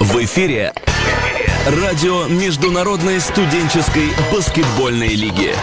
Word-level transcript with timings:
В 0.00 0.24
эфире 0.24 0.72
радио 1.66 2.26
Международной 2.26 3.20
студенческой 3.20 4.10
баскетбольной 4.32 5.14
лиги. 5.14 5.54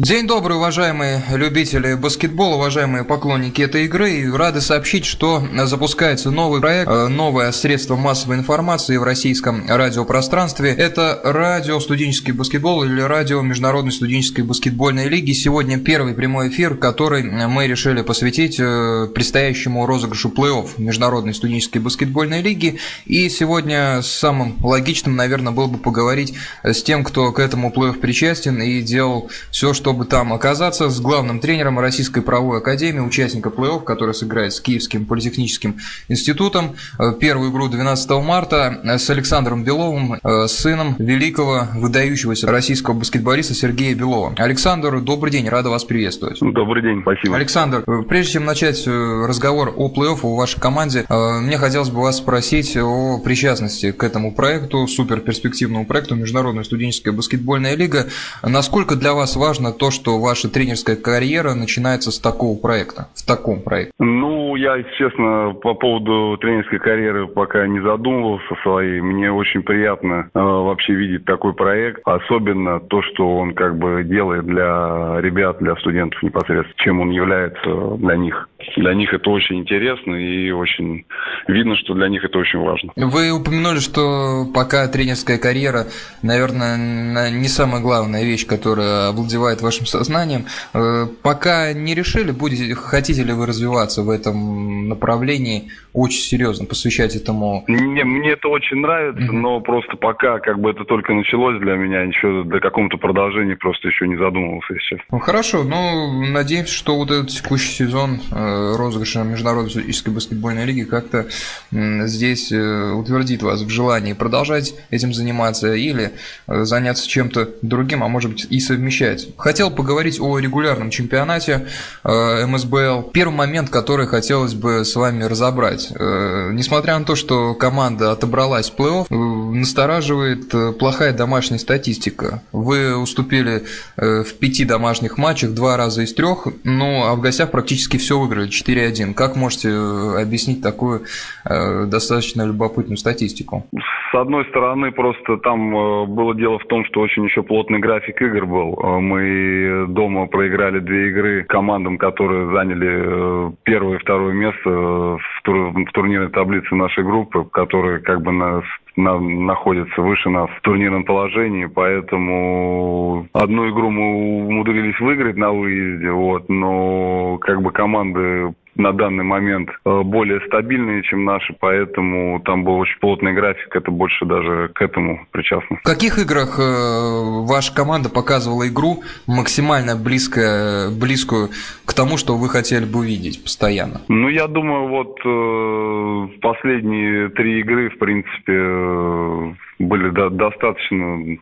День 0.00 0.26
добрый, 0.26 0.56
уважаемые 0.56 1.22
любители 1.30 1.94
баскетбола, 1.94 2.56
уважаемые 2.56 3.04
поклонники 3.04 3.62
этой 3.62 3.84
игры. 3.84 4.10
И 4.10 4.28
рады 4.28 4.60
сообщить, 4.60 5.04
что 5.04 5.40
запускается 5.66 6.32
новый 6.32 6.60
проект, 6.60 6.90
э, 6.90 7.06
новое 7.06 7.52
средство 7.52 7.94
массовой 7.94 8.38
информации 8.38 8.96
в 8.96 9.04
российском 9.04 9.64
радиопространстве. 9.68 10.70
Это 10.70 11.20
радио 11.22 11.78
студенческий 11.78 12.32
баскетбол 12.32 12.82
или 12.82 13.00
радио 13.02 13.40
Международной 13.42 13.92
студенческой 13.92 14.40
баскетбольной 14.40 15.08
лиги. 15.08 15.30
Сегодня 15.30 15.78
первый 15.78 16.14
прямой 16.14 16.48
эфир, 16.48 16.74
который 16.74 17.22
мы 17.22 17.68
решили 17.68 18.02
посвятить 18.02 18.58
э, 18.58 19.06
предстоящему 19.14 19.86
розыгрышу 19.86 20.30
плей-офф 20.30 20.70
Международной 20.76 21.34
студенческой 21.34 21.78
баскетбольной 21.78 22.42
лиги. 22.42 22.80
И 23.06 23.28
сегодня 23.28 24.02
самым 24.02 24.56
логичным, 24.60 25.14
наверное, 25.14 25.52
было 25.52 25.68
бы 25.68 25.78
поговорить 25.78 26.34
с 26.64 26.82
тем, 26.82 27.04
кто 27.04 27.30
к 27.30 27.38
этому 27.38 27.70
плей-офф 27.70 28.00
причастен 28.00 28.60
и 28.60 28.82
делал 28.82 29.30
все, 29.52 29.72
что 29.72 29.83
чтобы 29.84 30.06
там 30.06 30.32
оказаться 30.32 30.88
с 30.88 30.98
главным 30.98 31.40
тренером 31.40 31.78
Российской 31.78 32.22
правовой 32.22 32.60
академии, 32.60 33.00
участника 33.00 33.50
плей-офф, 33.50 33.84
который 33.84 34.14
сыграет 34.14 34.54
с 34.54 34.60
Киевским 34.62 35.04
политехническим 35.04 35.76
институтом. 36.08 36.76
Э, 36.98 37.12
первую 37.20 37.50
игру 37.50 37.68
12 37.68 38.10
марта 38.22 38.80
с 38.82 39.10
Александром 39.10 39.62
Беловым, 39.62 40.14
э, 40.14 40.46
сыном 40.46 40.96
великого, 40.98 41.68
выдающегося 41.74 42.50
российского 42.50 42.94
баскетболиста 42.94 43.52
Сергея 43.52 43.94
Белова. 43.94 44.32
Александр, 44.38 45.02
добрый 45.02 45.30
день, 45.30 45.50
рада 45.50 45.68
вас 45.68 45.84
приветствовать. 45.84 46.38
Добрый 46.40 46.82
день, 46.82 47.02
спасибо. 47.02 47.36
Александр, 47.36 47.84
э, 47.86 48.02
прежде 48.08 48.32
чем 48.32 48.46
начать 48.46 48.86
разговор 48.86 49.74
о 49.76 49.90
плей-офф 49.90 50.20
у 50.22 50.34
вашей 50.34 50.60
команде, 50.60 51.04
мне 51.10 51.58
хотелось 51.58 51.90
бы 51.90 52.00
вас 52.00 52.16
спросить 52.16 52.74
о 52.78 53.18
причастности 53.18 53.92
к 53.92 54.02
этому 54.02 54.34
проекту, 54.34 54.86
супер 54.86 55.20
перспективному 55.20 55.84
проекту 55.84 56.14
Международная 56.14 56.64
студенческая 56.64 57.12
баскетбольная 57.12 57.74
лига. 57.74 58.06
Насколько 58.42 58.96
для 58.96 59.12
вас 59.12 59.36
важно 59.36 59.73
то, 59.76 59.90
что 59.90 60.18
ваша 60.20 60.48
тренерская 60.48 60.96
карьера 60.96 61.54
начинается 61.54 62.10
с 62.10 62.18
такого 62.18 62.58
проекта, 62.58 63.08
в 63.14 63.26
таком 63.26 63.62
проекте? 63.62 63.92
Ну, 63.98 64.56
я, 64.56 64.82
честно, 64.98 65.54
по 65.60 65.74
поводу 65.74 66.36
тренерской 66.38 66.78
карьеры 66.78 67.26
пока 67.26 67.66
не 67.66 67.80
задумывался 67.80 68.54
своей. 68.62 69.00
Мне 69.00 69.32
очень 69.32 69.62
приятно 69.62 70.30
э, 70.34 70.38
вообще 70.38 70.94
видеть 70.94 71.24
такой 71.24 71.54
проект, 71.54 72.00
особенно 72.04 72.80
то, 72.80 73.02
что 73.02 73.36
он 73.36 73.54
как 73.54 73.78
бы 73.78 74.04
делает 74.04 74.46
для 74.46 75.20
ребят, 75.20 75.58
для 75.58 75.76
студентов 75.76 76.22
непосредственно, 76.22 76.74
чем 76.76 77.00
он 77.00 77.10
является 77.10 77.96
для 77.98 78.16
них. 78.16 78.48
Для 78.76 78.94
них 78.94 79.12
это 79.12 79.30
очень 79.30 79.60
интересно 79.60 80.14
и 80.14 80.50
очень 80.50 81.04
видно, 81.46 81.76
что 81.76 81.94
для 81.94 82.08
них 82.08 82.24
это 82.24 82.38
очень 82.38 82.58
важно. 82.58 82.92
Вы 82.96 83.30
упомянули, 83.30 83.78
что 83.78 84.46
пока 84.52 84.88
тренерская 84.88 85.38
карьера, 85.38 85.86
наверное, 86.22 87.30
не 87.30 87.48
самая 87.48 87.80
главная 87.80 88.24
вещь, 88.24 88.46
которая 88.46 89.08
овладевает 89.08 89.62
вашим 89.62 89.86
сознанием. 89.86 90.46
Э, 90.72 91.06
пока 91.22 91.72
не 91.72 91.94
решили, 91.94 92.30
будете, 92.30 92.74
хотите 92.74 93.22
ли 93.22 93.32
вы 93.32 93.46
развиваться 93.46 94.02
в 94.02 94.10
этом 94.10 94.88
направлении 94.88 95.70
очень 95.94 96.20
серьезно, 96.20 96.66
посвящать 96.66 97.16
этому? 97.16 97.64
Не, 97.68 98.04
мне 98.04 98.32
это 98.32 98.48
очень 98.48 98.78
нравится, 98.78 99.22
mm-hmm. 99.22 99.32
но 99.36 99.60
просто 99.60 99.96
пока 99.96 100.40
как 100.40 100.58
бы 100.58 100.70
это 100.70 100.84
только 100.84 101.14
началось 101.14 101.60
для 101.60 101.76
меня, 101.76 102.02
еще 102.02 102.42
до 102.44 102.60
какого-то 102.60 102.98
продолжения 102.98 103.56
просто 103.56 103.88
еще 103.88 104.06
не 104.06 104.16
задумывался 104.16 104.74
сейчас. 104.80 105.00
Ну 105.10 105.18
хорошо, 105.20 105.62
ну 105.62 106.30
надеемся, 106.32 106.74
что 106.74 106.96
вот 106.96 107.10
этот 107.10 107.28
текущий 107.28 107.72
сезон 107.72 108.20
э, 108.32 108.74
розыгрыша 108.76 109.22
Международной 109.22 109.70
студенческой 109.70 110.10
баскетбольной 110.10 110.64
лиги 110.66 110.82
как-то 110.82 111.26
здесь 111.70 112.52
э, 112.52 112.92
утвердит 112.92 113.42
вас 113.42 113.62
в 113.62 113.70
желании 113.70 114.12
продолжать 114.12 114.74
этим 114.90 115.12
заниматься 115.12 115.74
или 115.74 116.12
заняться 116.46 117.08
чем-то 117.08 117.50
другим, 117.62 118.02
а 118.02 118.08
может 118.08 118.32
быть 118.32 118.46
и 118.50 118.60
совмещать. 118.60 119.28
Хотел 119.36 119.70
поговорить 119.70 120.20
о 120.20 120.38
регулярном 120.38 120.90
чемпионате 120.90 121.66
э, 122.02 122.46
МСБЛ. 122.46 123.10
Первый 123.12 123.34
момент, 123.34 123.70
который 123.70 124.06
хотелось 124.06 124.54
бы 124.54 124.84
с 124.84 124.96
вами 124.96 125.24
разобрать. 125.24 125.83
Э, 125.90 126.50
несмотря 126.52 126.98
на 126.98 127.04
то, 127.04 127.16
что 127.16 127.54
команда 127.54 128.12
отобралась 128.12 128.70
в 128.70 128.78
плей-офф, 128.78 129.06
э, 129.10 129.14
настораживает 129.14 130.78
плохая 130.78 131.12
домашняя 131.12 131.58
статистика. 131.58 132.42
Вы 132.52 132.96
уступили 132.96 133.62
в 133.96 134.38
пяти 134.38 134.64
домашних 134.64 135.18
матчах 135.18 135.54
два 135.54 135.76
раза 135.76 136.02
из 136.02 136.14
трех, 136.14 136.48
ну 136.64 137.04
а 137.04 137.14
в 137.14 137.20
гостях 137.20 137.50
практически 137.50 137.96
все 137.96 138.18
выиграли 138.18 138.48
4-1. 138.48 139.14
Как 139.14 139.36
можете 139.36 139.70
объяснить 139.70 140.62
такую 140.62 141.02
достаточно 141.44 142.46
любопытную 142.46 142.96
статистику? 142.96 143.66
С 144.10 144.14
одной 144.14 144.44
стороны, 144.46 144.92
просто 144.92 145.36
там 145.38 145.70
было 146.14 146.34
дело 146.34 146.58
в 146.58 146.66
том, 146.66 146.84
что 146.86 147.00
очень 147.00 147.24
еще 147.24 147.42
плотный 147.42 147.78
график 147.78 148.20
игр 148.22 148.46
был. 148.46 148.76
Мы 149.00 149.86
дома 149.88 150.26
проиграли 150.26 150.80
две 150.80 151.10
игры 151.10 151.44
командам, 151.44 151.98
которые 151.98 152.50
заняли 152.52 153.48
э, 153.48 153.52
первое 153.64 153.96
и 153.96 154.00
второе 154.00 154.34
место 154.34 154.70
в, 154.70 155.20
тур, 155.42 155.72
в 155.74 155.92
турнирной 155.92 156.30
таблице 156.30 156.74
нашей 156.74 157.04
группы, 157.04 157.44
которые 157.44 158.00
как 158.00 158.22
бы 158.22 158.32
нас 158.32 158.64
на, 158.96 159.18
находятся 159.18 160.00
выше 160.00 160.30
нас 160.30 160.48
в 160.50 160.60
турнирном 160.60 161.04
положении, 161.04 161.66
поэтому 161.66 163.26
одну 163.32 163.68
игру 163.70 163.90
мы 163.90 164.46
умудрились 164.46 164.98
выиграть 165.00 165.36
на 165.36 165.52
выезде, 165.52 166.10
вот, 166.10 166.48
но 166.48 167.38
как 167.38 167.60
бы 167.62 167.72
команды 167.72 168.54
на 168.76 168.92
данный 168.92 169.24
момент 169.24 169.70
э, 169.70 170.02
более 170.02 170.40
стабильные, 170.46 171.02
чем 171.02 171.24
наши, 171.24 171.54
поэтому 171.58 172.40
там 172.40 172.64
был 172.64 172.78
очень 172.78 172.98
плотный 173.00 173.32
график, 173.32 173.74
это 173.74 173.90
больше 173.90 174.24
даже 174.24 174.70
к 174.74 174.82
этому 174.82 175.26
причастно. 175.30 175.78
В 175.82 175.82
каких 175.82 176.18
играх 176.18 176.58
э, 176.58 177.44
ваша 177.46 177.74
команда 177.74 178.10
показывала 178.10 178.68
игру 178.68 179.02
максимально 179.26 179.96
близко, 179.96 180.88
близкую 180.90 181.50
к 181.86 181.94
тому, 181.94 182.16
что 182.16 182.36
вы 182.36 182.48
хотели 182.48 182.84
бы 182.84 183.00
увидеть 183.00 183.42
постоянно? 183.42 184.00
Ну, 184.08 184.28
я 184.28 184.46
думаю, 184.46 184.88
вот 184.88 185.18
э, 185.24 186.38
последние 186.40 187.28
три 187.30 187.60
игры, 187.60 187.90
в 187.90 187.98
принципе, 187.98 189.56
были 189.78 190.10
до, 190.10 190.30
достаточно 190.30 191.38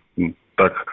так 0.57 0.87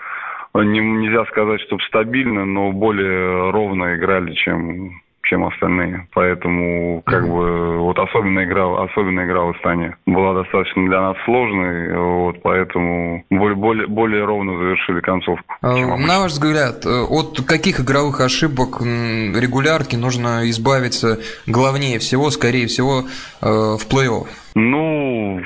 не, 0.55 0.79
нельзя 0.79 1.25
сказать, 1.25 1.61
чтобы 1.61 1.81
стабильно, 1.83 2.45
но 2.45 2.72
более 2.72 3.51
ровно 3.51 3.95
играли, 3.95 4.33
чем 4.33 5.01
чем 5.29 5.45
остальные. 5.45 6.07
Поэтому, 6.13 7.01
как 7.06 7.28
бы, 7.28 7.78
вот 7.78 7.97
особенно 8.00 8.44
игра, 8.44 8.84
особенно 8.84 9.25
игра 9.25 9.41
в 9.41 9.50
Астане 9.51 9.95
была 10.06 10.34
достаточно 10.34 10.85
для 10.85 11.01
нас 11.01 11.17
сложной, 11.25 11.97
вот, 11.97 12.41
поэтому 12.41 13.23
более, 13.29 13.56
более, 13.56 13.88
более 13.88 14.25
ровно 14.25 14.57
завершили 14.57 15.01
концовку. 15.01 15.56
А, 15.62 15.97
на 15.97 16.19
ваш 16.19 16.31
взгляд, 16.31 16.85
э, 16.85 16.90
от 16.90 17.41
каких 17.45 17.79
игровых 17.79 18.22
ошибок 18.22 18.81
регулярки 18.81 19.95
нужно 19.95 20.50
избавиться 20.50 21.19
главнее 21.46 22.00
всего, 22.00 22.29
скорее 22.31 22.67
всего, 22.67 23.03
э, 23.41 23.46
в 23.46 23.85
плей-офф? 23.90 24.28
Ну, 24.56 25.41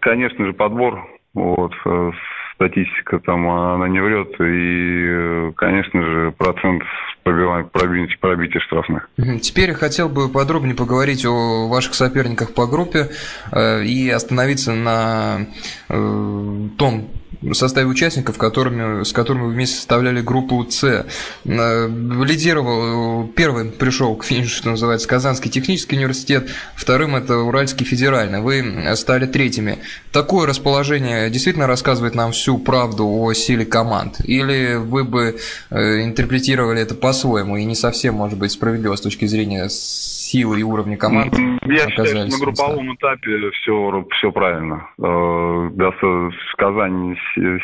конечно 0.00 0.46
же, 0.46 0.52
подбор. 0.52 1.06
Вот, 1.34 1.72
э, 1.84 2.10
статистика 2.58 3.20
там, 3.20 3.48
она 3.48 3.88
не 3.88 4.00
врет. 4.00 4.34
И, 4.40 5.52
конечно 5.56 6.02
же, 6.02 6.32
процент 6.32 6.82
пробития, 7.22 8.18
пробития 8.20 8.60
штрафных. 8.60 9.08
Теперь 9.40 9.72
хотел 9.74 10.08
бы 10.08 10.28
подробнее 10.28 10.74
поговорить 10.74 11.24
о 11.24 11.68
ваших 11.68 11.94
соперниках 11.94 12.54
по 12.54 12.66
группе 12.66 13.10
э, 13.52 13.84
и 13.84 14.10
остановиться 14.10 14.74
на 14.74 15.46
э, 15.88 16.68
том 17.40 17.54
составе 17.54 17.86
участников, 17.86 18.38
которыми, 18.38 19.04
с 19.04 19.12
которыми 19.12 19.44
вы 19.44 19.52
вместе 19.52 19.76
составляли 19.76 20.20
группу 20.20 20.66
С. 20.68 21.06
Э, 21.44 21.88
лидировал, 21.88 23.28
первым 23.28 23.70
пришел 23.70 24.16
к 24.16 24.24
финишу, 24.24 24.56
что 24.56 24.70
называется, 24.70 25.08
Казанский 25.08 25.50
технический 25.50 25.96
университет, 25.96 26.48
вторым 26.76 27.16
это 27.16 27.38
Уральский 27.38 27.86
федеральный. 27.86 28.40
Вы 28.40 28.96
стали 28.96 29.26
третьими. 29.26 29.78
Такое 30.12 30.46
расположение 30.46 31.30
действительно 31.30 31.66
рассказывает 31.66 32.14
нам 32.14 32.32
всю 32.32 32.58
правду 32.58 33.06
о 33.06 33.32
силе 33.32 33.64
команд? 33.64 34.20
Или 34.24 34.74
вы 34.74 35.04
бы 35.04 35.38
интерпретировали 35.70 36.80
это 36.80 36.94
по-своему 36.94 37.56
и 37.56 37.64
не 37.64 37.74
совсем, 37.74 38.14
может 38.14 38.38
быть, 38.38 38.52
справедливо 38.52 38.96
с 38.96 39.00
точки 39.00 39.26
зрения 39.26 39.68
силы 40.28 40.60
и 40.60 40.62
уровня 40.62 40.96
команд 40.96 41.34
Я 41.64 41.88
считаю, 41.88 42.06
что 42.06 42.24
на 42.26 42.38
групповом 42.38 42.94
этапе 42.94 43.50
все, 43.62 44.06
все 44.18 44.32
правильно. 44.32 44.88
Э, 44.98 45.70
Казань 46.56 47.16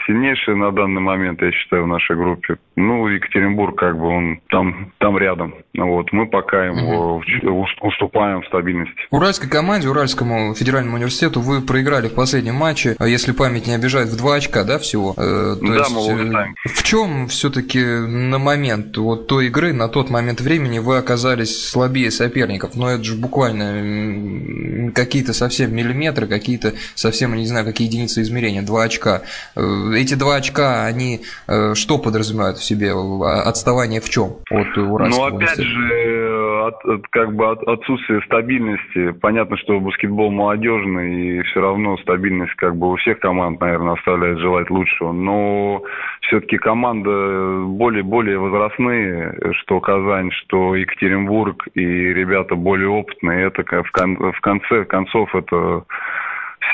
сильнейшая 0.07 0.55
на 0.57 0.71
данный 0.71 1.01
момент, 1.01 1.43
я 1.43 1.51
считаю, 1.53 1.85
в 1.85 1.89
нашей 1.89 2.17
группе. 2.17 2.57
Ну, 2.77 3.09
Екатеринбург, 3.09 3.77
как 3.77 3.99
бы, 3.99 4.07
он 4.07 4.41
там, 4.49 4.93
там 4.99 5.19
рядом. 5.19 5.55
Вот, 5.77 6.13
мы 6.13 6.27
пока 6.27 6.67
ему 6.67 7.17
угу. 7.17 7.67
уступаем 7.83 8.43
в 8.43 8.47
стабильности. 8.47 8.95
Уральской 9.11 9.51
команде, 9.51 9.89
Уральскому 9.89 10.55
федеральному 10.55 10.97
университету 10.97 11.41
вы 11.41 11.61
проиграли 11.61 12.09
в 12.09 12.15
последнем 12.15 12.55
матче, 12.55 12.95
а 12.99 13.09
если 13.09 13.33
память 13.33 13.67
не 13.67 13.75
обижает, 13.75 14.09
в 14.09 14.17
два 14.17 14.37
очка, 14.37 14.65
да, 14.65 14.79
всего? 14.79 15.15
Э, 15.17 15.57
то 15.59 15.67
да, 15.67 15.75
есть, 15.75 15.95
мы 15.95 16.15
улетаем. 16.15 16.55
В 16.65 16.83
чем 16.83 17.27
все-таки 17.29 17.83
на 17.83 18.39
момент 18.39 18.97
вот 18.97 19.27
той 19.27 19.47
игры, 19.47 19.73
на 19.73 19.89
тот 19.89 20.11
момент 20.11 20.41
времени 20.41 20.79
вы 20.79 20.99
оказались 20.99 21.69
слабее 21.69 22.11
соперника? 22.11 22.54
Соперников, 22.55 22.77
но 22.77 22.91
это 22.91 23.05
же 23.05 23.17
буквально 23.17 24.93
какие-то 24.93 25.33
совсем 25.33 25.75
миллиметры, 25.75 26.27
какие-то 26.27 26.73
совсем, 26.95 27.35
не 27.35 27.47
знаю, 27.47 27.65
какие 27.65 27.89
единицы 27.89 28.23
измерения, 28.23 28.63
два 28.63 28.85
очка. 28.85 29.23
Э, 29.57 29.61
эти 29.97 30.15
два 30.15 30.37
очка, 30.37 30.87
они 30.87 31.21
э, 31.49 31.75
что 31.75 31.99
подразумевают 31.99 32.59
в 32.59 32.65
себе? 32.65 32.93
Отставание 32.95 34.01
в 34.01 34.09
чем 34.09 34.37
от 34.51 34.77
Уральского 34.77 35.31
Ну, 35.31 35.37
опять 35.37 35.59
же, 35.59 36.55
от, 36.67 36.85
от, 36.85 37.07
как 37.09 37.35
бы 37.35 37.51
от, 37.51 37.63
отсутствие 37.63 38.21
стабильности. 38.23 39.13
Понятно, 39.21 39.57
что 39.59 39.81
баскетбол 39.81 40.31
молодежный, 40.31 41.39
и 41.39 41.43
все 41.43 41.61
равно 41.61 41.97
стабильность 41.99 42.55
как 42.55 42.77
бы 42.77 42.93
у 42.93 42.97
всех 42.97 43.19
команд, 43.21 43.61
наверное, 43.61 43.95
оставляет 43.95 44.39
желать 44.39 44.71
лучшего. 44.71 45.13
Но 45.13 45.83
все-таки 46.23 46.57
команда 46.57 47.65
более-более 47.67 48.39
возрастные, 48.39 49.37
что 49.61 49.81
Казань, 49.81 50.31
что 50.33 50.75
Екатеринбург, 50.75 51.67
и 51.75 51.81
ребята 51.81 52.44
более 52.51 52.89
опытные. 52.89 53.47
Это 53.47 53.63
в, 53.83 53.91
кон, 53.93 54.17
в 54.17 54.41
конце 54.41 54.85
концов 54.85 55.35
это 55.35 55.85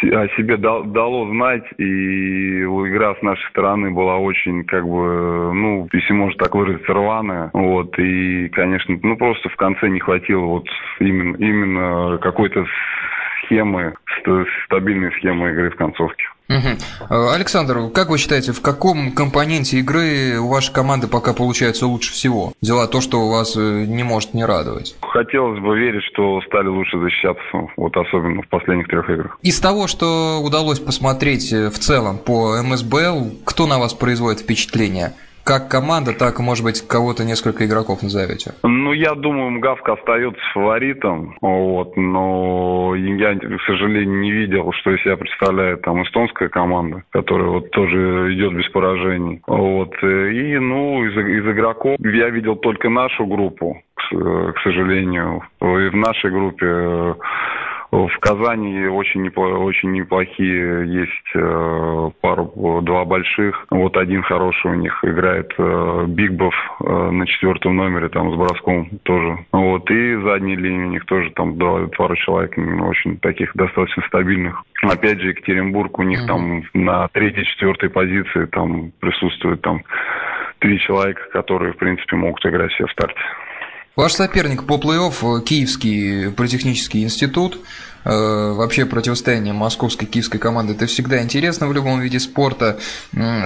о 0.02 0.28
себе 0.36 0.56
дало 0.56 1.28
знать, 1.30 1.64
и 1.78 2.62
игра 2.62 3.14
с 3.14 3.22
нашей 3.22 3.46
стороны 3.50 3.90
была 3.90 4.18
очень, 4.18 4.64
как 4.64 4.84
бы, 4.86 5.52
ну, 5.52 5.88
если 5.92 6.12
можно 6.12 6.38
так 6.38 6.54
выразиться, 6.54 6.92
рваная. 6.92 7.50
Вот, 7.52 7.98
и, 7.98 8.48
конечно, 8.48 8.98
ну, 9.02 9.16
просто 9.16 9.48
в 9.48 9.56
конце 9.56 9.88
не 9.88 10.00
хватило 10.00 10.44
вот 10.44 10.66
именно, 11.00 11.36
именно 11.36 12.18
какой-то 12.18 12.64
схемы, 13.50 13.94
стабильной 14.66 15.12
схемы 15.18 15.50
игры 15.50 15.70
в 15.70 15.76
концовке. 15.76 16.22
Угу. 16.48 17.30
Александр, 17.30 17.90
как 17.94 18.08
вы 18.08 18.18
считаете, 18.18 18.52
в 18.52 18.60
каком 18.60 19.12
компоненте 19.12 19.78
игры 19.78 20.38
у 20.40 20.48
вашей 20.48 20.72
команды 20.72 21.06
пока 21.06 21.32
получается 21.32 21.86
лучше 21.86 22.12
всего? 22.12 22.54
Дела 22.60 22.88
то, 22.88 23.00
что 23.00 23.28
вас 23.28 23.56
э, 23.56 23.84
не 23.86 24.02
может 24.02 24.34
не 24.34 24.44
радовать. 24.44 24.96
Хотелось 25.00 25.60
бы 25.60 25.78
верить, 25.78 26.02
что 26.12 26.40
стали 26.48 26.66
лучше 26.66 26.98
защищаться, 26.98 27.70
вот 27.76 27.96
особенно 27.96 28.42
в 28.42 28.48
последних 28.48 28.88
трех 28.88 29.08
играх. 29.10 29.38
Из 29.42 29.60
того, 29.60 29.86
что 29.86 30.40
удалось 30.42 30.80
посмотреть 30.80 31.52
э, 31.52 31.70
в 31.70 31.78
целом 31.78 32.18
по 32.18 32.60
МСБЛ, 32.60 33.44
кто 33.44 33.68
на 33.68 33.78
вас 33.78 33.94
производит 33.94 34.40
впечатление? 34.40 35.12
Как 35.50 35.68
команда, 35.68 36.12
так 36.16 36.38
может 36.38 36.62
быть, 36.62 36.86
кого-то 36.86 37.24
несколько 37.24 37.66
игроков 37.66 38.04
назовете? 38.04 38.52
Ну, 38.62 38.92
я 38.92 39.16
думаю, 39.16 39.50
Мгавка 39.50 39.94
остается 39.94 40.40
фаворитом, 40.54 41.36
вот, 41.40 41.96
но 41.96 42.94
я, 42.94 43.34
к 43.34 43.62
сожалению, 43.66 44.20
не 44.20 44.30
видел, 44.30 44.70
что 44.74 44.94
из 44.94 45.02
себя 45.02 45.16
представляет 45.16 45.82
там 45.82 46.04
эстонская 46.04 46.48
команда, 46.48 47.02
которая 47.10 47.48
вот 47.48 47.68
тоже 47.72 48.32
идет 48.32 48.54
без 48.54 48.68
поражений. 48.68 49.42
Вот, 49.48 49.92
и, 50.04 50.56
ну, 50.58 51.04
из, 51.04 51.16
из 51.16 51.44
игроков 51.52 51.96
я 51.98 52.30
видел 52.30 52.54
только 52.54 52.88
нашу 52.88 53.26
группу, 53.26 53.82
к, 53.96 54.52
к 54.52 54.60
сожалению. 54.62 55.42
И 55.60 55.88
в 55.88 55.96
нашей 55.96 56.30
группе 56.30 57.16
в 57.90 58.18
Казани 58.20 58.86
очень, 58.86 59.22
непло, 59.22 59.46
очень 59.46 59.92
неплохие 59.92 60.86
есть 60.86 61.34
э, 61.34 62.10
пару, 62.20 62.80
два 62.82 63.04
больших. 63.04 63.66
Вот 63.70 63.96
один 63.96 64.22
хороший 64.22 64.70
у 64.70 64.74
них 64.74 64.96
играет 65.02 65.52
э, 65.58 66.04
Бигбов 66.06 66.54
э, 66.80 67.10
на 67.10 67.26
четвертом 67.26 67.76
номере, 67.76 68.08
там 68.08 68.32
с 68.32 68.36
броском 68.36 68.90
тоже. 69.02 69.38
Вот, 69.50 69.90
и 69.90 70.16
задней 70.22 70.54
линии 70.54 70.84
у 70.84 70.90
них 70.90 71.04
тоже 71.06 71.30
там 71.30 71.58
два, 71.58 71.88
пару 71.88 72.14
человек, 72.16 72.56
очень 72.56 73.18
таких 73.18 73.50
достаточно 73.54 74.04
стабильных. 74.06 74.62
Опять 74.82 75.20
же, 75.20 75.30
Екатеринбург 75.30 75.98
у 75.98 76.02
них 76.04 76.22
mm-hmm. 76.22 76.26
там 76.26 76.62
на 76.74 77.08
третьей, 77.08 77.44
четвертой 77.44 77.90
позиции 77.90 78.46
там 78.46 78.92
присутствует 79.00 79.62
там 79.62 79.82
три 80.60 80.78
человека, 80.78 81.22
которые, 81.32 81.72
в 81.72 81.76
принципе, 81.76 82.16
могут 82.16 82.44
играть 82.46 82.70
все 82.72 82.86
в 82.86 82.92
старте. 82.92 83.20
Ваш 83.96 84.12
соперник 84.12 84.66
по 84.66 84.74
плей-офф– 84.74 85.40
Киевский 85.44 86.30
политехнический 86.30 87.02
институт. 87.02 87.58
Э, 88.04 88.52
вообще 88.52 88.86
противостояние 88.86 89.52
московской 89.52 90.06
киевской 90.06 90.38
команды 90.38 90.72
это 90.72 90.86
всегда 90.86 91.20
интересно 91.22 91.66
в 91.66 91.72
любом 91.72 92.00
виде 92.00 92.18
спорта. 92.20 92.78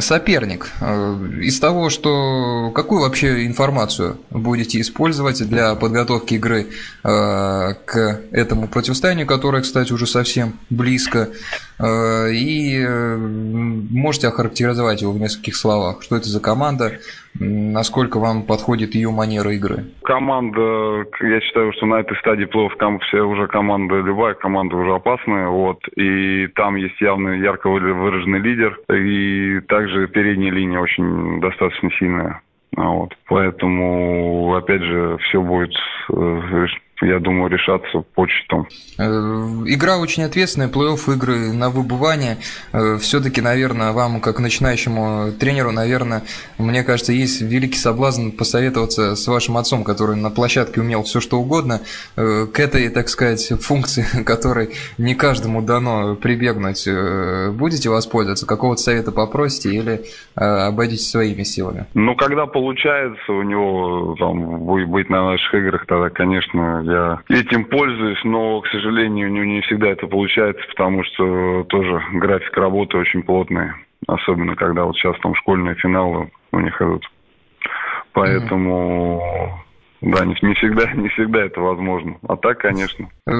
Соперник. 0.00 0.70
Э, 0.80 1.16
из 1.40 1.58
того, 1.58 1.88
что 1.88 2.70
какую 2.74 3.00
вообще 3.00 3.46
информацию 3.46 4.18
будете 4.30 4.80
использовать 4.80 5.46
для 5.48 5.74
подготовки 5.74 6.34
игры 6.34 6.68
э, 7.02 7.74
к 7.84 8.20
этому 8.30 8.68
противостоянию, 8.68 9.26
которое, 9.26 9.62
кстати, 9.62 9.92
уже 9.92 10.06
совсем 10.06 10.58
близко, 10.70 11.30
и 11.82 12.86
можете 12.86 14.28
охарактеризовать 14.28 15.02
его 15.02 15.10
в 15.10 15.18
нескольких 15.18 15.56
словах. 15.56 16.02
Что 16.02 16.16
это 16.16 16.28
за 16.28 16.38
команда, 16.38 17.00
насколько 17.38 18.18
вам 18.18 18.42
подходит 18.44 18.94
ее 18.94 19.10
манера 19.10 19.50
игры? 19.52 19.84
Команда, 20.02 21.06
я 21.20 21.40
считаю, 21.40 21.72
что 21.72 21.86
на 21.86 22.00
этой 22.00 22.16
стадии 22.18 22.44
плей 22.44 22.68
все 23.08 23.22
уже 23.22 23.46
команда 23.46 24.00
любая 24.00 24.34
команда 24.34 24.76
уже 24.76 24.94
опасная, 24.94 25.48
вот, 25.48 25.80
и 25.96 26.46
там 26.54 26.76
есть 26.76 27.00
явный, 27.00 27.40
ярко 27.40 27.68
выраженный 27.68 28.40
лидер, 28.40 28.78
и 28.92 29.60
также 29.68 30.08
передняя 30.08 30.52
линия 30.52 30.80
очень 30.80 31.40
достаточно 31.40 31.90
сильная. 31.98 32.40
Вот. 32.76 33.14
Поэтому, 33.28 34.54
опять 34.56 34.82
же, 34.82 35.16
все 35.18 35.40
будет 35.40 35.74
э, 36.10 36.66
я 37.02 37.18
думаю, 37.18 37.50
решаться 37.50 38.04
по 38.14 38.26
счетам. 38.26 38.66
Э, 38.98 39.02
игра 39.66 39.98
очень 39.98 40.22
ответственная, 40.22 40.68
плей-офф 40.68 41.14
игры 41.14 41.52
на 41.52 41.70
выбывание. 41.70 42.38
Э, 42.72 42.98
Все-таки, 42.98 43.40
наверное, 43.40 43.92
вам, 43.92 44.20
как 44.20 44.38
начинающему 44.38 45.32
тренеру, 45.32 45.72
наверное, 45.72 46.22
мне 46.58 46.82
кажется, 46.84 47.12
есть 47.12 47.42
великий 47.42 47.78
соблазн 47.78 48.30
посоветоваться 48.30 49.16
с 49.16 49.26
вашим 49.26 49.56
отцом, 49.56 49.84
который 49.84 50.16
на 50.16 50.30
площадке 50.30 50.80
умел 50.80 51.02
все 51.02 51.20
что 51.20 51.38
угодно, 51.38 51.80
э, 52.16 52.46
к 52.52 52.60
этой, 52.60 52.88
так 52.88 53.08
сказать, 53.08 53.52
функции, 53.60 54.04
которой 54.24 54.70
не 54.98 55.14
каждому 55.14 55.62
дано 55.62 56.14
прибегнуть. 56.14 56.88
Будете 57.54 57.88
воспользоваться? 57.88 58.46
Какого-то 58.46 58.80
совета 58.80 59.12
попросите 59.12 59.70
или 59.70 60.04
обойдитесь 60.34 61.10
своими 61.10 61.42
силами? 61.42 61.86
Ну, 61.94 62.14
когда 62.16 62.46
получается 62.46 63.32
у 63.32 63.42
него 63.42 64.16
там, 64.18 64.64
быть 64.90 65.08
на 65.08 65.30
наших 65.30 65.54
играх, 65.54 65.86
тогда, 65.86 66.10
конечно, 66.10 66.83
я 66.84 67.22
этим 67.28 67.64
пользуюсь, 67.64 68.22
но, 68.24 68.60
к 68.60 68.68
сожалению, 68.68 69.30
не, 69.32 69.40
не 69.40 69.60
всегда 69.62 69.88
это 69.88 70.06
получается, 70.06 70.62
потому 70.68 71.04
что 71.04 71.64
тоже 71.64 72.02
график 72.12 72.56
работы 72.56 72.98
очень 72.98 73.22
плотный, 73.22 73.70
особенно 74.06 74.54
когда 74.56 74.84
вот 74.84 74.96
сейчас 74.96 75.16
там 75.22 75.34
школьные 75.34 75.74
финалы 75.76 76.30
у 76.52 76.60
них 76.60 76.80
идут. 76.80 77.04
Поэтому 78.12 79.64
да, 80.04 80.22
не, 80.26 80.36
не, 80.42 80.54
всегда, 80.54 80.92
не 80.92 81.08
всегда 81.08 81.44
это 81.46 81.60
возможно. 81.60 82.18
А 82.28 82.36
так, 82.36 82.58
конечно. 82.58 83.08
Э, 83.26 83.32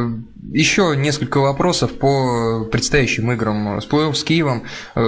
Еще 0.50 0.94
несколько 0.96 1.38
вопросов 1.38 1.98
по 1.98 2.64
предстоящим 2.64 3.30
играм 3.32 3.82
с 3.82 3.84
плей 3.84 4.14
с 4.14 4.24
Киевом. 4.24 4.62
Э, 4.94 5.02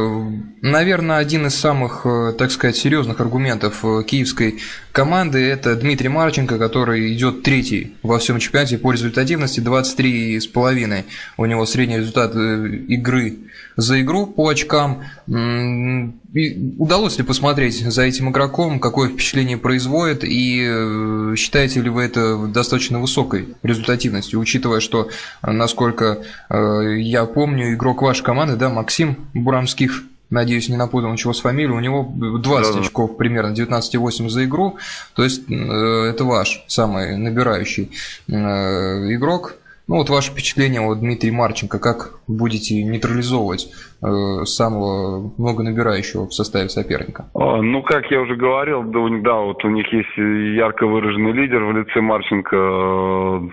наверное, 0.60 1.16
один 1.16 1.46
из 1.46 1.54
самых, 1.54 2.04
э, 2.04 2.32
так 2.38 2.50
сказать, 2.50 2.76
серьезных 2.76 3.20
аргументов 3.20 3.82
киевской 4.06 4.58
команды– 4.96 5.38
это 5.50 5.76
Дмитрий 5.76 6.08
Марченко, 6.08 6.56
который 6.56 7.12
идет 7.12 7.42
третий 7.42 7.92
во 8.02 8.18
всем 8.18 8.38
чемпионате 8.38 8.78
по 8.78 8.92
результативности 8.92 9.60
23,5. 9.60 11.04
У 11.36 11.44
него 11.44 11.66
средний 11.66 11.98
результат 11.98 12.34
игры 12.34 13.36
за 13.76 14.00
игру 14.00 14.26
по 14.26 14.48
очкам. 14.48 15.04
Удалось 15.26 17.18
ли 17.18 17.24
посмотреть 17.24 17.78
за 17.80 18.04
этим 18.04 18.30
игроком, 18.30 18.80
какое 18.80 19.10
впечатление 19.10 19.58
производит, 19.58 20.24
и 20.24 20.66
э, 20.66 21.34
считаете 21.36 21.82
ли 21.82 21.90
вы 21.90 22.04
это 22.04 22.46
достаточно 22.46 22.98
высокой 22.98 23.48
результативностью, 23.62 24.40
учитывая, 24.40 24.80
что, 24.80 25.10
насколько 25.42 26.22
э, 26.48 26.96
я 27.00 27.26
помню, 27.26 27.74
игрок 27.74 28.00
вашей 28.00 28.24
команды, 28.24 28.56
да, 28.56 28.70
Максим 28.70 29.28
Бурамских, 29.34 30.04
надеюсь, 30.30 30.68
не 30.68 30.76
напутал 30.76 31.12
ничего 31.12 31.32
с 31.32 31.40
фамилией, 31.40 31.72
у 31.72 31.80
него 31.80 32.12
20 32.38 32.74
да, 32.74 32.80
очков 32.80 33.16
примерно, 33.16 33.52
19,8 33.52 34.28
за 34.28 34.44
игру, 34.44 34.76
то 35.14 35.24
есть 35.24 35.50
э, 35.50 35.54
это 35.54 36.24
ваш 36.24 36.64
самый 36.66 37.16
набирающий 37.16 37.90
игрок. 38.28 39.56
Ну 39.88 39.98
вот 39.98 40.10
ваше 40.10 40.32
впечатление 40.32 40.80
вот 40.80 40.98
Дмитрий 40.98 41.30
Марченко, 41.30 41.78
как 41.78 42.18
будете 42.26 42.82
нейтрализовывать 42.82 43.68
э, 44.02 44.44
самого 44.44 45.30
много 45.38 45.62
набирающего 45.62 46.26
в 46.26 46.34
составе 46.34 46.68
соперника? 46.68 47.26
А, 47.34 47.62
ну, 47.62 47.82
как 47.82 48.10
я 48.10 48.20
уже 48.20 48.34
говорил, 48.34 48.82
да, 48.82 48.98
да, 49.22 49.36
вот 49.36 49.64
у 49.64 49.68
них 49.68 49.86
есть 49.92 50.16
ярко 50.16 50.88
выраженный 50.88 51.32
лидер 51.32 51.62
в 51.62 51.76
лице 51.76 52.00
Марченко, 52.00 52.56
э, 52.56 53.48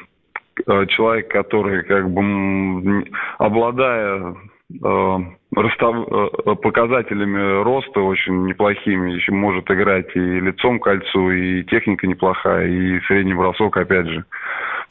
э 0.66 0.86
человек, 0.88 1.28
который 1.28 1.84
как 1.84 2.10
бы 2.10 3.06
обладая 3.38 4.36
э, 4.74 5.18
ростов, 5.56 6.08
э, 6.08 6.56
показателями 6.56 7.64
роста 7.64 8.02
очень 8.02 8.46
неплохими, 8.46 9.12
еще 9.12 9.32
может 9.32 9.70
играть 9.70 10.16
и 10.16 10.20
лицом 10.20 10.80
к 10.80 10.84
кольцу, 10.84 11.32
и 11.32 11.64
техника 11.64 12.08
неплохая, 12.08 12.68
и 12.68 13.00
средний 13.02 13.34
бросок, 13.34 13.76
опять 13.78 14.08
же, 14.08 14.26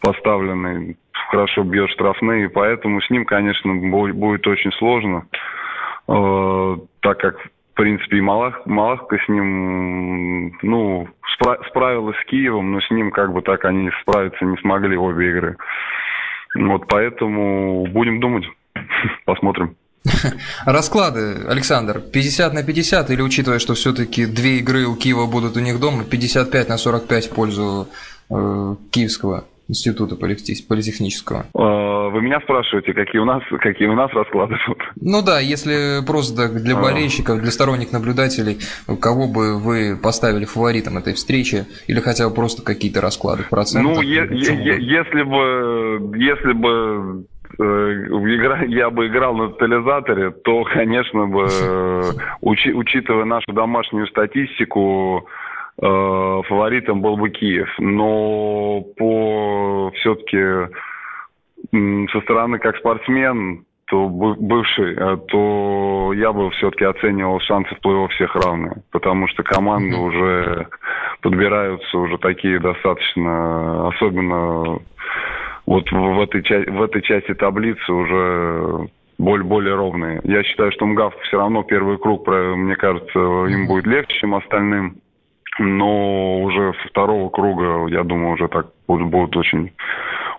поставленный. 0.00 0.96
Хорошо 1.30 1.62
бьет 1.62 1.90
штрафные, 1.90 2.48
поэтому 2.48 3.00
с 3.00 3.08
ним, 3.10 3.24
конечно, 3.24 3.74
будет 3.74 4.46
очень 4.46 4.72
сложно, 4.72 5.26
э, 6.08 6.76
так 7.00 7.18
как 7.18 7.36
в 7.72 7.74
принципе, 7.74 8.18
и 8.18 8.20
Малах, 8.20 8.66
Малахка 8.66 9.16
с 9.18 9.28
ним, 9.28 10.58
ну, 10.60 11.08
спра- 11.34 11.58
справилась 11.68 12.18
с 12.18 12.24
Киевом, 12.26 12.72
но 12.72 12.80
с 12.80 12.90
ним 12.90 13.10
как 13.10 13.32
бы 13.32 13.40
так 13.40 13.64
они 13.64 13.90
справиться 14.02 14.44
не 14.44 14.58
смогли 14.58 14.96
обе 14.96 15.30
игры. 15.30 15.56
Вот 16.54 16.86
поэтому 16.88 17.86
будем 17.86 18.20
думать, 18.20 18.44
посмотрим. 19.24 19.76
Расклады, 20.66 21.44
Александр, 21.48 22.00
50 22.00 22.52
на 22.54 22.62
50 22.64 23.10
или 23.10 23.22
учитывая, 23.22 23.58
что 23.58 23.74
все-таки 23.74 24.26
две 24.26 24.58
игры 24.58 24.86
у 24.86 24.96
Киева 24.96 25.26
будут 25.26 25.56
у 25.56 25.60
них 25.60 25.78
дома, 25.78 26.04
55 26.04 26.68
на 26.68 26.76
45 26.76 27.26
в 27.26 27.30
пользу 27.30 27.88
э, 28.28 28.74
киевского 28.90 29.44
института 29.68 30.16
политехнического? 30.16 31.46
А, 31.54 32.08
вы 32.08 32.20
меня 32.20 32.40
спрашиваете, 32.40 32.92
какие 32.92 33.20
у 33.20 33.24
нас, 33.24 33.42
какие 33.60 33.86
у 33.86 33.94
нас 33.94 34.10
расклады 34.12 34.56
тут? 34.66 34.78
Ну 35.00 35.22
да, 35.22 35.38
если 35.38 36.04
просто 36.04 36.48
для 36.48 36.76
а. 36.76 36.82
болельщиков, 36.82 37.40
для 37.40 37.50
сторонних 37.52 37.92
наблюдателей, 37.92 38.58
кого 39.00 39.28
бы 39.28 39.58
вы 39.58 39.96
поставили 39.96 40.44
фаворитом 40.44 40.98
этой 40.98 41.14
встречи, 41.14 41.66
или 41.86 42.00
хотя 42.00 42.28
бы 42.28 42.34
просто 42.34 42.62
какие-то 42.62 43.00
расклады 43.00 43.44
процентов? 43.48 43.96
Ну, 43.96 44.02
е- 44.02 44.28
е- 44.30 44.82
если 44.82 45.22
бы, 45.22 46.18
если 46.18 46.52
бы 46.52 46.72
Э, 46.72 47.31
игра, 47.58 48.62
я 48.66 48.90
бы 48.90 49.06
играл 49.06 49.34
на 49.34 49.48
тотализаторе, 49.48 50.30
то, 50.30 50.64
конечно 50.64 51.26
бы, 51.26 51.46
учи, 52.40 52.72
учитывая 52.72 53.24
нашу 53.24 53.52
домашнюю 53.52 54.06
статистику, 54.08 55.26
э, 55.80 56.42
фаворитом 56.48 57.00
был 57.00 57.16
бы 57.16 57.30
Киев. 57.30 57.68
Но 57.78 58.82
по 58.96 59.90
все-таки 59.96 60.72
со 61.70 62.20
стороны 62.22 62.58
как 62.58 62.76
спортсмен, 62.76 63.64
то 63.92 64.08
бывший, 64.08 64.94
э, 64.94 65.16
то 65.28 66.12
я 66.14 66.32
бы 66.32 66.50
все-таки 66.52 66.84
оценивал 66.84 67.40
шансы 67.40 67.74
в 67.74 67.86
плей-офф 67.86 68.08
всех 68.08 68.34
равные, 68.36 68.82
потому 68.90 69.28
что 69.28 69.42
команды 69.42 69.96
уже 69.96 70.68
подбираются 71.20 71.98
уже 71.98 72.16
такие 72.18 72.58
достаточно, 72.58 73.88
особенно 73.88 74.78
вот 75.66 75.90
в 75.90 76.20
этой, 76.20 76.42
в 76.70 76.82
этой 76.82 77.02
части 77.02 77.34
таблицы 77.34 77.92
уже 77.92 78.88
более, 79.18 79.44
более 79.44 79.74
ровные. 79.74 80.20
Я 80.24 80.42
считаю, 80.42 80.72
что 80.72 80.86
МГАВ 80.86 81.14
все 81.22 81.38
равно 81.38 81.62
первый 81.62 81.98
круг, 81.98 82.26
мне 82.26 82.76
кажется, 82.76 83.18
им 83.46 83.66
будет 83.66 83.86
легче, 83.86 84.18
чем 84.18 84.34
остальным. 84.34 84.96
Но 85.58 86.40
уже 86.42 86.72
со 86.82 86.88
второго 86.88 87.28
круга, 87.28 87.86
я 87.88 88.04
думаю, 88.04 88.34
уже 88.34 88.48
так 88.48 88.68
будут, 88.88 89.08
будут 89.08 89.36
очень, 89.36 89.72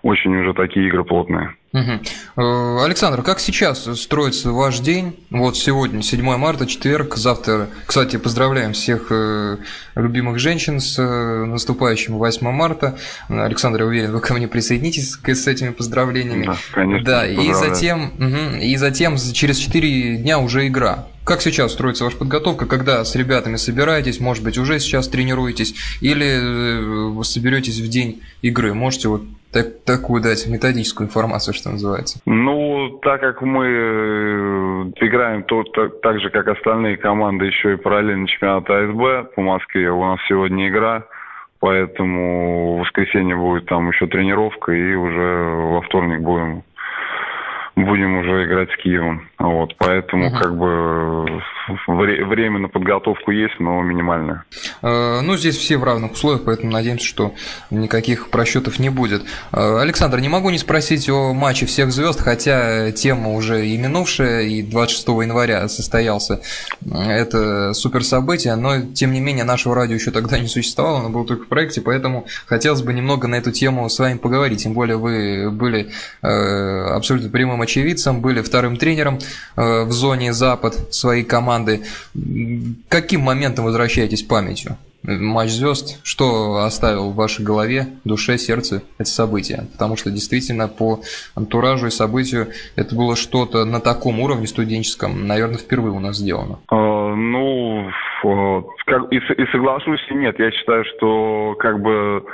очень 0.02 0.36
уже 0.36 0.54
такие 0.54 0.88
игры 0.88 1.04
плотные. 1.04 1.54
Угу. 1.74 2.80
Александр, 2.82 3.22
как 3.22 3.40
сейчас 3.40 3.88
строится 4.00 4.52
ваш 4.52 4.78
день? 4.78 5.16
Вот 5.30 5.56
сегодня, 5.56 6.02
7 6.02 6.36
марта, 6.36 6.66
четверг, 6.66 7.16
завтра. 7.16 7.68
Кстати, 7.86 8.16
поздравляем 8.16 8.74
всех 8.74 9.08
э, 9.10 9.56
любимых 9.96 10.38
женщин 10.38 10.78
с 10.78 10.96
э, 11.00 11.44
наступающим 11.44 12.16
8 12.16 12.48
марта. 12.52 12.96
Александр, 13.28 13.80
я 13.80 13.86
уверен, 13.86 14.12
вы 14.12 14.20
ко 14.20 14.34
мне 14.34 14.46
присоединитесь 14.46 15.18
с 15.20 15.46
этими 15.48 15.70
поздравлениями. 15.70 16.46
Да, 16.46 16.56
конечно. 16.72 17.04
Да, 17.04 17.26
и 17.26 17.52
затем, 17.52 18.12
угу, 18.18 18.56
и 18.62 18.76
затем 18.76 19.16
через 19.16 19.58
4 19.58 20.18
дня 20.18 20.38
уже 20.38 20.68
игра. 20.68 21.08
Как 21.24 21.42
сейчас 21.42 21.72
строится 21.72 22.04
ваша 22.04 22.18
подготовка, 22.18 22.66
когда 22.66 23.04
с 23.04 23.16
ребятами 23.16 23.56
собираетесь, 23.56 24.20
может 24.20 24.44
быть, 24.44 24.58
уже 24.58 24.78
сейчас 24.78 25.08
тренируетесь, 25.08 25.74
или 26.02 27.22
соберетесь 27.24 27.80
в 27.80 27.88
день 27.88 28.20
игры? 28.42 28.74
Можете 28.74 29.08
вот 29.08 29.22
так, 29.54 29.84
такую 29.86 30.20
дать 30.20 30.46
методическую 30.48 31.06
информацию, 31.06 31.54
что 31.54 31.70
называется? 31.70 32.18
Ну, 32.26 32.98
так 33.02 33.20
как 33.20 33.40
мы 33.40 33.66
э, 33.66 34.90
играем 35.00 35.44
то, 35.44 35.62
так, 35.62 36.00
так 36.00 36.20
же, 36.20 36.30
как 36.30 36.48
остальные 36.48 36.96
команды, 36.96 37.46
еще 37.46 37.74
и 37.74 37.76
параллельно 37.76 38.26
чемпионат 38.26 38.68
АСБ 38.68 39.34
по 39.36 39.40
Москве, 39.40 39.90
у 39.90 40.04
нас 40.04 40.18
сегодня 40.28 40.68
игра, 40.68 41.04
поэтому 41.60 42.76
в 42.76 42.80
воскресенье 42.80 43.36
будет 43.36 43.66
там 43.66 43.88
еще 43.88 44.08
тренировка, 44.08 44.72
и 44.72 44.94
уже 44.94 45.44
во 45.72 45.82
вторник 45.82 46.20
будем 46.20 46.64
будем 47.76 48.18
уже 48.18 48.44
играть 48.44 48.70
с 48.70 48.76
Киевом. 48.76 49.28
Вот, 49.38 49.74
поэтому 49.78 50.28
угу. 50.28 50.38
как 50.38 50.56
бы 50.56 51.42
вре- 51.88 52.24
время 52.24 52.60
на 52.60 52.68
подготовку 52.68 53.30
есть, 53.32 53.58
но 53.58 53.82
минимальное. 53.82 54.44
Э, 54.82 55.20
ну, 55.22 55.36
здесь 55.36 55.56
все 55.56 55.76
в 55.76 55.84
равных 55.84 56.12
условиях, 56.12 56.44
поэтому 56.44 56.72
надеемся, 56.72 57.06
что 57.06 57.34
никаких 57.70 58.30
просчетов 58.30 58.78
не 58.78 58.90
будет. 58.90 59.22
Э, 59.52 59.80
Александр, 59.80 60.20
не 60.20 60.28
могу 60.28 60.50
не 60.50 60.58
спросить 60.58 61.08
о 61.08 61.32
матче 61.32 61.66
всех 61.66 61.90
звезд, 61.90 62.20
хотя 62.20 62.92
тема 62.92 63.32
уже 63.32 63.66
и 63.66 63.76
минувшая, 63.76 64.42
и 64.42 64.62
26 64.62 65.08
января 65.08 65.68
состоялся 65.68 66.40
это 66.92 67.72
супер 67.74 68.04
событие, 68.04 68.54
но 68.54 68.80
тем 68.80 69.12
не 69.12 69.20
менее 69.20 69.44
нашего 69.44 69.74
радио 69.74 69.94
еще 69.94 70.10
тогда 70.10 70.38
не 70.38 70.48
существовало, 70.48 71.00
оно 71.00 71.10
было 71.10 71.26
только 71.26 71.44
в 71.44 71.48
проекте, 71.48 71.80
поэтому 71.80 72.26
хотелось 72.46 72.82
бы 72.82 72.92
немного 72.92 73.28
на 73.28 73.36
эту 73.36 73.50
тему 73.50 73.88
с 73.88 73.98
вами 73.98 74.18
поговорить. 74.18 74.62
Тем 74.62 74.74
более 74.74 74.96
вы 74.96 75.50
были 75.50 75.90
э, 76.22 76.28
абсолютно 76.28 77.30
прямым 77.30 77.60
очевидцем, 77.62 78.20
были 78.20 78.40
вторым 78.40 78.76
тренером 78.76 79.18
в 79.56 79.90
зоне 79.92 80.32
Запад 80.32 80.94
своей 80.94 81.24
команды. 81.24 81.82
Каким 82.88 83.22
моментом 83.22 83.64
возвращаетесь 83.64 84.22
памятью? 84.22 84.76
матч 85.06 85.50
звезд, 85.50 86.00
что 86.04 86.64
оставил 86.64 87.10
в 87.10 87.14
вашей 87.14 87.44
голове, 87.44 87.86
душе, 88.04 88.38
сердце 88.38 88.82
эти 88.98 89.08
события? 89.08 89.66
Потому 89.72 89.96
что 89.96 90.10
действительно 90.10 90.68
по 90.68 91.00
антуражу 91.34 91.88
и 91.88 91.90
событию 91.90 92.48
это 92.76 92.94
было 92.94 93.16
что-то 93.16 93.64
на 93.64 93.80
таком 93.80 94.20
уровне 94.20 94.46
студенческом, 94.46 95.26
наверное, 95.26 95.58
впервые 95.58 95.92
у 95.92 96.00
нас 96.00 96.16
сделано. 96.16 96.58
А, 96.68 97.14
ну, 97.14 97.90
и, 99.10 99.16
и 99.16 99.46
соглашусь, 99.52 100.00
и 100.10 100.14
нет. 100.14 100.38
Я 100.38 100.50
считаю, 100.50 100.84
что 100.96 101.54
как 101.58 101.80
бы 101.80 102.24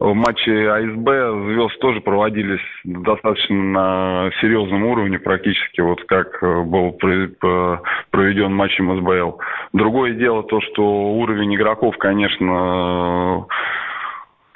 матчи 0.00 0.50
АСБ 0.50 1.52
звезд 1.52 1.78
тоже 1.80 2.00
проводились 2.00 2.60
достаточно 2.84 3.56
на 3.56 4.30
серьезном 4.40 4.84
уровне, 4.84 5.18
практически 5.18 5.80
вот 5.82 6.02
как 6.04 6.42
э, 6.42 6.62
был 6.62 6.92
проведен 6.92 8.54
матч 8.54 8.78
МСБЛ. 8.78 9.38
Другое 9.74 10.14
дело 10.14 10.42
то, 10.44 10.60
что 10.62 11.12
уровень 11.12 11.54
игроков, 11.54 11.96
конечно, 11.98 13.46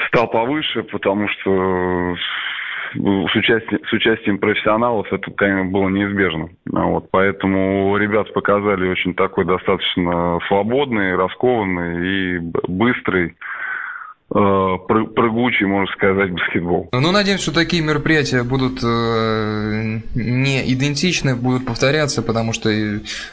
стал 0.09 0.29
повыше, 0.31 0.83
потому 0.85 1.29
что 1.29 2.17
с 2.95 3.35
участием, 3.35 3.81
с 3.87 3.93
участием 3.93 4.39
профессионалов 4.39 5.13
это, 5.13 5.31
конечно, 5.33 5.71
было 5.71 5.89
неизбежно. 5.89 6.49
Вот, 6.65 7.11
поэтому 7.11 7.97
ребят 7.97 8.33
показали 8.33 8.89
очень 8.89 9.15
такой 9.15 9.45
достаточно 9.45 10.39
свободный, 10.47 11.17
раскованный 11.17 12.09
и 12.09 12.39
быстрый 12.39 13.35
Э, 13.35 13.64
прыгучий, 14.35 15.65
можно 15.65 15.87
сказать, 15.95 16.33
баскетбол. 16.33 16.89
Ну, 16.93 17.13
надеемся, 17.13 17.45
что 17.45 17.55
такие 17.55 17.83
мероприятия 17.83 18.43
будут 18.43 18.81
э, 18.83 20.01
не 20.17 20.73
идентичны, 20.73 21.37
будут 21.37 21.65
повторяться, 21.65 22.21
потому 22.21 22.53
что 22.53 22.69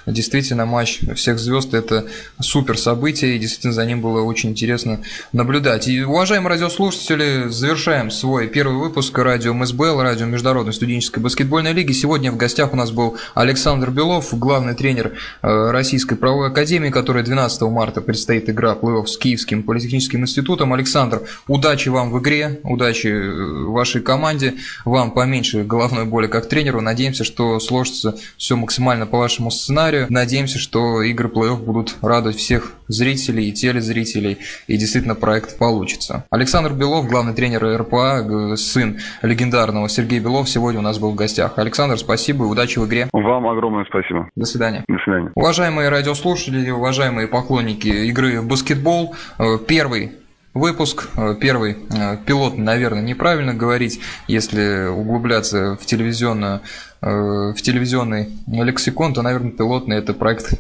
действительно 0.05 0.67
матч 0.67 0.99
всех 1.15 1.39
звезд 1.39 1.73
это 1.73 2.05
супер 2.39 2.77
событие, 2.77 3.35
и 3.35 3.39
действительно 3.39 3.73
за 3.73 3.83
ним 3.85 4.01
было 4.01 4.21
очень 4.21 4.51
интересно 4.51 4.99
наблюдать. 5.33 5.87
И, 5.87 6.03
уважаемые 6.03 6.49
радиослушатели, 6.51 7.47
завершаем 7.47 8.11
свой 8.11 8.47
первый 8.47 8.77
выпуск 8.77 9.17
радио 9.17 9.55
МСБЛ, 9.55 10.01
радио 10.01 10.27
Международной 10.27 10.73
студенческой 10.73 11.21
баскетбольной 11.21 11.73
лиги. 11.73 11.93
Сегодня 11.93 12.31
в 12.31 12.37
гостях 12.37 12.73
у 12.73 12.75
нас 12.75 12.91
был 12.91 13.17
Александр 13.33 13.89
Белов, 13.89 14.37
главный 14.37 14.75
тренер 14.75 15.13
э, 15.41 15.71
Российской 15.71 16.15
правовой 16.15 16.49
академии, 16.49 16.91
которая 16.91 17.23
12 17.23 17.61
марта 17.63 18.01
предстоит 18.01 18.51
игра 18.51 18.73
плей-офф 18.75 19.07
с 19.07 19.17
Киевским 19.17 19.63
политехническим 19.63 20.21
институтом. 20.21 20.73
Александр 20.73 20.90
Александр, 20.91 21.21
удачи 21.47 21.87
вам 21.87 22.11
в 22.11 22.19
игре, 22.19 22.59
удачи 22.65 23.07
э, 23.07 23.63
вашей 23.69 24.01
команде, 24.01 24.55
вам 24.83 25.11
поменьше 25.11 25.63
головной 25.63 26.03
боли 26.03 26.27
как 26.27 26.49
тренеру. 26.49 26.81
Надеемся, 26.81 27.23
что 27.23 27.61
сложится 27.61 28.17
все 28.35 28.57
максимально 28.57 29.05
по 29.05 29.17
вашему 29.17 29.51
сценарию. 29.51 30.07
Надеемся, 30.09 30.59
что 30.59 31.01
игры 31.01 31.29
плей-офф 31.29 31.63
будут 31.63 31.95
радовать 32.01 32.35
всех 32.35 32.73
зрителей 32.89 33.47
и 33.47 33.53
телезрителей, 33.53 34.39
и 34.67 34.75
действительно 34.75 35.15
проект 35.15 35.57
получится. 35.57 36.25
Александр 36.29 36.73
Белов, 36.73 37.07
главный 37.07 37.33
тренер 37.33 37.63
РПА, 37.83 38.57
сын 38.57 38.99
легендарного 39.21 39.87
Сергея 39.87 40.19
Белов, 40.19 40.49
сегодня 40.49 40.81
у 40.81 40.83
нас 40.83 40.99
был 40.99 41.11
в 41.11 41.15
гостях. 41.15 41.53
Александр, 41.55 41.97
спасибо 41.99 42.43
и 42.43 42.47
удачи 42.49 42.79
в 42.79 42.85
игре. 42.85 43.07
Вам 43.13 43.47
огромное 43.47 43.85
спасибо. 43.85 44.29
До 44.35 44.45
свидания. 44.45 44.83
До 44.89 44.97
свидания. 45.05 45.31
Уважаемые 45.35 45.87
радиослушатели, 45.87 46.69
уважаемые 46.69 47.29
поклонники 47.29 47.87
игры 47.87 48.41
в 48.41 48.47
баскетбол, 48.47 49.15
э, 49.39 49.57
первый 49.65 50.17
выпуск. 50.53 51.09
Э, 51.15 51.35
первый 51.39 51.77
э, 51.89 52.17
пилот, 52.25 52.57
наверное, 52.57 53.01
неправильно 53.01 53.53
говорить, 53.53 53.99
если 54.27 54.87
углубляться 54.87 55.77
в 55.79 55.85
телевизионную 55.85 56.61
в 57.01 57.55
телевизионный 57.61 58.29
лексикон, 58.47 59.13
то, 59.15 59.23
наверное, 59.23 59.51
пилотный 59.51 59.97
это 59.97 60.13
проект, 60.13 60.53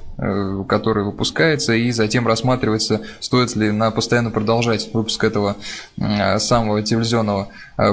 который 0.67 1.03
выпускается 1.03 1.73
и 1.73 1.91
затем 1.91 2.25
рассматривается, 2.27 3.01
стоит 3.19 3.55
ли 3.55 3.71
на 3.71 3.91
постоянно 3.91 4.31
продолжать 4.31 4.89
выпуск 4.93 5.23
этого 5.23 5.55
самого 6.39 6.81
телевизионного 6.81 7.49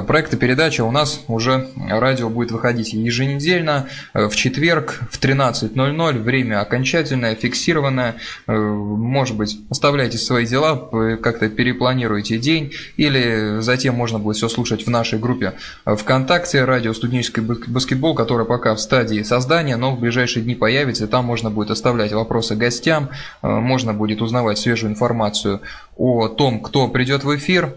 проекта 0.07 0.37
передача. 0.37 0.83
У 0.83 0.91
нас 0.91 1.21
уже 1.27 1.67
радио 1.89 2.29
будет 2.29 2.51
выходить 2.51 2.93
еженедельно 2.93 3.87
в 4.13 4.35
четверг 4.35 4.99
в 5.11 5.19
13.00. 5.19 6.21
Время 6.21 6.61
окончательное, 6.61 7.35
фиксированное. 7.35 8.15
Может 8.47 9.37
быть, 9.37 9.59
оставляйте 9.69 10.17
свои 10.17 10.45
дела, 10.45 11.17
как-то 11.21 11.49
перепланируйте 11.49 12.39
день 12.39 12.73
или 12.97 13.59
затем 13.61 13.95
можно 13.95 14.17
будет 14.17 14.37
все 14.37 14.49
слушать 14.49 14.87
в 14.87 14.89
нашей 14.89 15.19
группе 15.19 15.53
ВКонтакте 15.85 16.65
«Радио 16.65 16.93
студенческий 16.93 17.43
баскетбол», 17.43 18.15
которая 18.39 18.57
пока 18.57 18.75
в 18.75 18.79
стадии 18.79 19.21
создания, 19.23 19.75
но 19.75 19.95
в 19.95 19.99
ближайшие 19.99 20.43
дни 20.43 20.55
появится. 20.55 21.07
Там 21.07 21.25
можно 21.25 21.49
будет 21.49 21.71
оставлять 21.71 22.13
вопросы 22.13 22.55
гостям, 22.55 23.09
э, 23.41 23.47
можно 23.47 23.93
будет 23.93 24.21
узнавать 24.21 24.57
свежую 24.57 24.91
информацию 24.91 25.61
о 25.97 26.27
том, 26.29 26.61
кто 26.61 26.87
придет 26.87 27.23
в 27.23 27.35
эфир, 27.35 27.75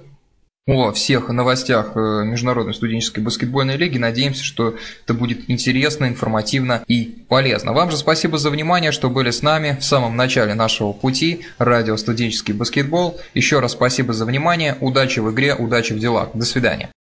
о 0.68 0.92
всех 0.92 1.28
новостях 1.30 1.96
э, 1.96 1.98
Международной 2.24 2.74
студенческой 2.74 3.20
баскетбольной 3.24 3.76
лиги. 3.76 3.98
Надеемся, 3.98 4.44
что 4.44 4.76
это 5.04 5.14
будет 5.14 5.50
интересно, 5.50 6.06
информативно 6.06 6.84
и 6.86 7.24
полезно. 7.28 7.72
Вам 7.72 7.90
же 7.90 7.96
спасибо 7.96 8.38
за 8.38 8.50
внимание, 8.50 8.92
что 8.92 9.10
были 9.10 9.30
с 9.30 9.42
нами 9.42 9.76
в 9.80 9.84
самом 9.84 10.16
начале 10.16 10.54
нашего 10.54 10.92
пути. 10.92 11.40
Радио 11.58 11.96
«Студенческий 11.96 12.54
баскетбол». 12.54 13.20
Еще 13.34 13.58
раз 13.58 13.72
спасибо 13.72 14.12
за 14.12 14.24
внимание. 14.26 14.76
Удачи 14.80 15.18
в 15.18 15.32
игре, 15.32 15.56
удачи 15.56 15.92
в 15.92 15.98
делах. 15.98 16.30
До 16.34 16.44
свидания. 16.44 16.90